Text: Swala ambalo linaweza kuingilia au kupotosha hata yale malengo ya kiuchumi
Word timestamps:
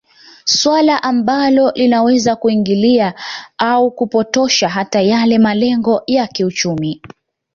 Swala 0.45 1.03
ambalo 1.03 1.71
linaweza 1.75 2.35
kuingilia 2.35 3.13
au 3.57 3.91
kupotosha 3.91 4.69
hata 4.69 5.01
yale 5.01 5.37
malengo 5.37 6.03
ya 6.07 6.27
kiuchumi 6.27 7.01